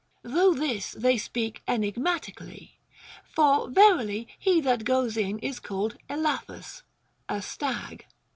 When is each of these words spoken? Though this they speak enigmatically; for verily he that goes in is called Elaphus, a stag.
Though 0.23 0.55
this 0.55 0.93
they 0.93 1.19
speak 1.19 1.61
enigmatically; 1.67 2.79
for 3.23 3.69
verily 3.69 4.27
he 4.39 4.59
that 4.61 4.83
goes 4.83 5.15
in 5.15 5.37
is 5.37 5.59
called 5.59 5.95
Elaphus, 6.09 6.81
a 7.29 7.39
stag. 7.39 8.07